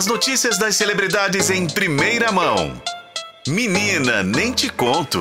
[0.00, 2.72] As notícias das celebridades em primeira mão.
[3.46, 5.20] Menina, nem te conto.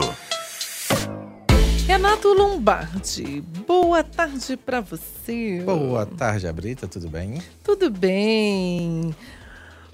[1.86, 5.62] Renato Lombardi, boa tarde para você.
[5.66, 7.44] Boa tarde, Abrita, tudo bem?
[7.62, 9.14] Tudo bem.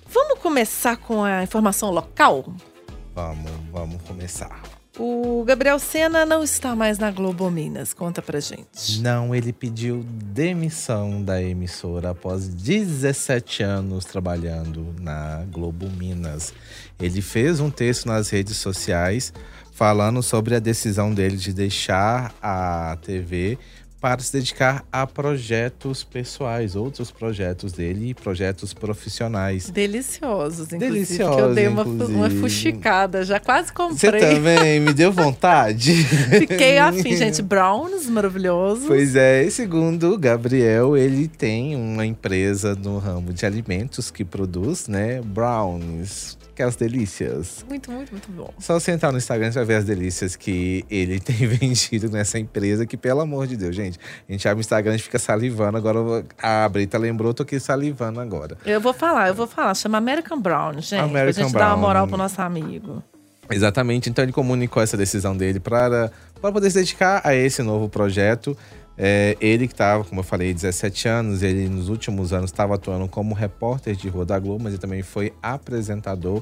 [0.07, 2.45] Vamos começar com a informação local?
[3.15, 4.61] Vamos, vamos começar.
[4.97, 7.93] O Gabriel Sena não está mais na Globo Minas.
[7.93, 9.01] Conta pra gente.
[9.01, 16.53] Não, ele pediu demissão da emissora após 17 anos trabalhando na Globo Minas.
[16.97, 19.33] Ele fez um texto nas redes sociais
[19.73, 23.57] falando sobre a decisão dele de deixar a TV
[23.99, 29.69] para se dedicar a projetos pessoais, outros projetos dele e projetos profissionais.
[29.69, 30.91] Deliciosos, inclusive.
[30.91, 32.13] Deliciosos, que eu dei uma, inclusive.
[32.13, 33.73] uma fuxicada, já quase Você
[34.07, 34.21] comprei.
[34.21, 36.03] também me deu vontade.
[36.37, 37.41] Fiquei afim, gente.
[37.41, 38.87] Browns, maravilhoso.
[38.87, 44.23] Pois é, e segundo o Gabriel, ele tem uma empresa no ramo de alimentos que
[44.23, 47.65] produz, né, brownies, aquelas delícias.
[47.67, 48.49] Muito, muito, muito bom.
[48.59, 52.39] Só você entrar no Instagram você vai ver as delícias que ele tem vendido nessa
[52.39, 53.94] empresa, que pelo amor de Deus, gente,
[54.27, 57.43] a gente abre o Instagram, a gente fica salivando, agora a Brita lembrou, eu tô
[57.43, 58.57] aqui salivando agora.
[58.65, 59.73] Eu vou falar, eu vou falar.
[59.75, 60.95] Chama American Brown, gente.
[60.95, 61.81] pra American gente dar uma Brown.
[61.81, 63.03] moral pro nosso amigo.
[63.49, 67.87] Exatamente, então ele comunicou essa decisão dele para, para poder se dedicar a esse novo
[67.87, 68.57] projeto.
[68.97, 73.07] É, ele que estava, como eu falei, 17 anos, ele nos últimos anos estava atuando
[73.07, 76.41] como repórter de Rua da Globo, mas ele também foi apresentador.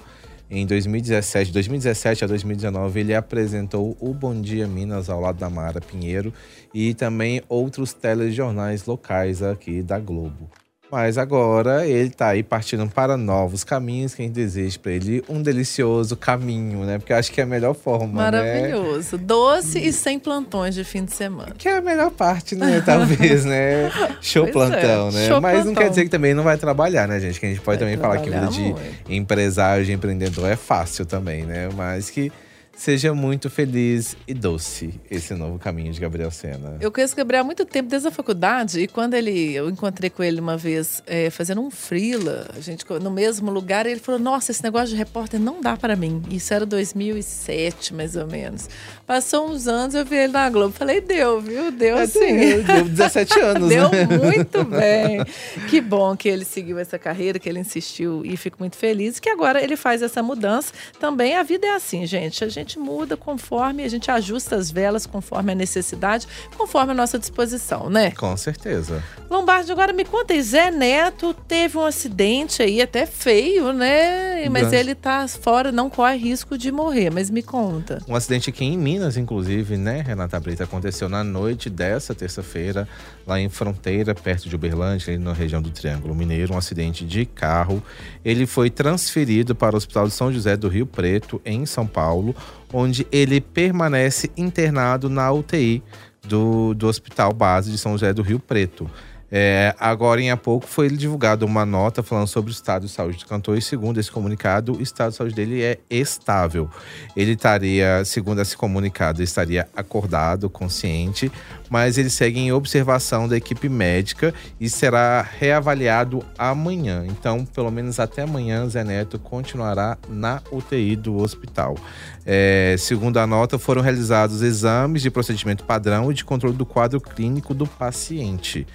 [0.50, 5.82] Em 2017, 2017 a 2019, ele apresentou o Bom Dia Minas ao lado da Mara
[5.82, 6.34] Pinheiro
[6.74, 10.50] e também outros telejornais locais aqui da Globo.
[10.94, 14.14] Mas agora ele tá aí partindo para novos caminhos.
[14.14, 17.00] Quem deseja para ele um delicioso caminho, né?
[17.00, 18.32] Porque eu acho que é a melhor forma, né?
[18.32, 19.18] Maravilhoso.
[19.18, 21.50] Doce e sem plantões de fim de semana.
[21.58, 22.80] Que é a melhor parte, né?
[22.86, 23.90] Talvez, né?
[24.22, 25.28] Show Pois é, plantão, né?
[25.28, 25.84] show Mas não plantão.
[25.84, 27.40] quer dizer que também não vai trabalhar, né, gente?
[27.40, 28.80] Que a gente pode Vai também falar que a vida de muito.
[29.10, 31.70] empresário, de empreendedor é fácil também, né?
[31.76, 32.32] Mas que
[32.76, 36.78] seja muito feliz e doce esse novo caminho de Gabriel Sena.
[36.82, 40.10] Eu conheço o Gabriel há muito tempo, desde a faculdade, e quando ele, eu encontrei
[40.10, 44.20] com ele uma vez é, fazendo um freela, a gente no mesmo lugar, ele falou:
[44.20, 46.22] Nossa, esse negócio de repórter não dá para mim.
[46.30, 48.70] Isso era 2007, mais ou menos.
[49.06, 50.74] Passou uns anos, eu vi ele na Globo.
[50.74, 51.72] Falei: Deu, viu?
[51.72, 52.36] Deu É, sim.
[52.38, 54.06] deu, deu 17 anos, Deu né?
[54.06, 55.24] muito bem.
[55.70, 59.30] Que bom que ele seguiu essa carreira, que ele insistiu e fico muito feliz que
[59.30, 60.74] agora ele faz essa mudança.
[61.00, 62.44] Também a vida é assim, gente.
[62.44, 67.20] A gente muda conforme, a gente ajusta as velas conforme a necessidade, conforme a nossa
[67.20, 68.12] disposição, né?
[68.12, 69.04] Com certeza.
[69.30, 74.48] Lombardi, agora me conta aí, Zé Neto teve um acidente aí, até feio, né?
[74.50, 74.76] Mas Grande.
[74.76, 78.02] ele tá fora, não corre risco de morrer, mas me conta.
[78.08, 80.64] Um acidente aqui em Minas, inclusive, né, Renata Brita?
[80.64, 82.88] Aconteceu na noite dessa terça-feira,
[83.26, 86.54] lá em Fronteira, perto de Uberlândia, na região do Triângulo Mineiro.
[86.54, 87.82] Um acidente de carro.
[88.24, 92.36] Ele foi transferido para o Hospital de São José do Rio Preto, em São Paulo,
[92.72, 95.84] onde ele permanece internado na UTI
[96.28, 98.90] do, do Hospital Base de São José do Rio Preto.
[99.36, 103.26] É, agora, em pouco, foi divulgada uma nota falando sobre o estado de saúde do
[103.26, 103.58] cantor.
[103.58, 106.70] E segundo esse comunicado, o estado de saúde dele é estável.
[107.18, 111.32] Ele estaria, segundo esse comunicado, estaria acordado, consciente,
[111.68, 117.04] mas ele segue em observação da equipe médica e será reavaliado amanhã.
[117.08, 121.76] Então, pelo menos até amanhã, Zé Neto continuará na UTI do hospital.
[122.24, 127.02] É, segundo a nota, foram realizados exames de procedimento padrão e de controle do quadro
[127.02, 128.68] clínico do paciente.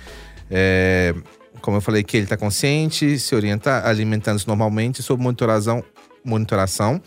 [0.51, 1.15] É,
[1.61, 5.83] como eu falei que ele está consciente, se orienta alimentando-se normalmente sob monitoração,
[6.25, 7.01] monitoração,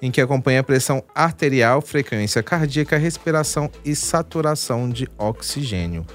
[0.00, 6.06] em que acompanha a pressão arterial, frequência cardíaca, respiração e saturação de oxigênio.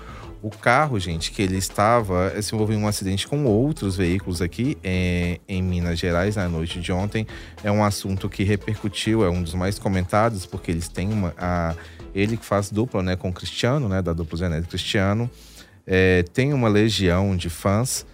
[0.43, 4.75] O carro, gente, que ele estava se envolveu em um acidente com outros veículos aqui
[4.83, 7.27] eh, em Minas Gerais na noite de ontem.
[7.63, 11.31] É um assunto que repercutiu, é um dos mais comentados, porque eles têm uma.
[11.37, 11.75] A,
[12.15, 15.29] ele que faz dupla né, com o Cristiano, né, da dupla Zeneto Cristiano,
[15.85, 18.05] é, tem uma legião de fãs.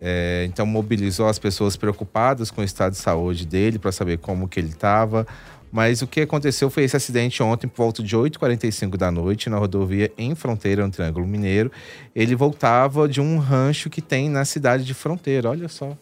[0.00, 4.48] é, então mobilizou as pessoas preocupadas com o estado de saúde dele para saber como
[4.48, 5.26] que ele estava.
[5.72, 9.56] Mas o que aconteceu foi esse acidente ontem por volta de 8h45 da noite na
[9.56, 11.72] rodovia em Fronteira, no Triângulo Mineiro.
[12.14, 15.96] Ele voltava de um rancho que tem na cidade de Fronteira, olha só.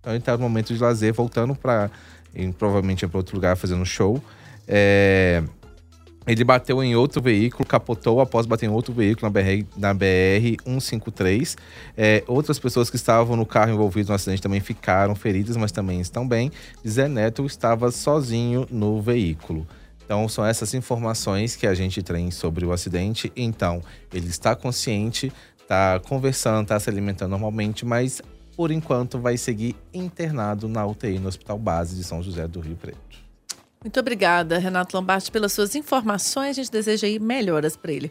[0.00, 1.90] Então ele estava no momento de lazer, voltando para
[2.58, 4.22] provavelmente para outro lugar fazendo show.
[4.66, 5.42] É,
[6.26, 10.56] ele bateu em outro veículo, capotou após bater em outro veículo na BR, na BR
[10.64, 11.56] 153.
[11.96, 16.00] É, outras pessoas que estavam no carro envolvidos no acidente também ficaram feridas, mas também
[16.00, 16.50] estão bem.
[16.86, 19.66] Zé Neto estava sozinho no veículo.
[20.04, 23.32] Então, são essas informações que a gente tem sobre o acidente.
[23.34, 23.82] Então,
[24.12, 28.20] ele está consciente, está conversando, está se alimentando normalmente, mas
[28.56, 32.76] por enquanto vai seguir internado na UTI no Hospital Base de São José do Rio
[32.76, 33.22] Preto.
[33.82, 36.50] Muito obrigada, Renato Lombardi, pelas suas informações.
[36.50, 38.10] A gente deseja aí melhoras para ele.